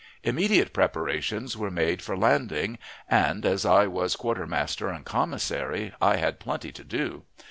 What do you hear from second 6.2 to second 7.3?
plenty to do.